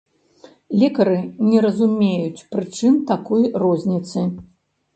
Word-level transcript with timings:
Лекары 0.83 1.17
не 1.49 1.57
разумеюць 1.67 2.45
прычын 2.55 2.99
такой 3.15 3.47
розніцы. 3.65 4.29